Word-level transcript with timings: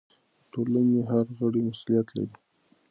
د 0.37 0.41
ټولنې 0.51 0.99
هر 1.09 1.25
غړی 1.39 1.61
مسؤلیت 1.67 2.07
لري. 2.17 2.37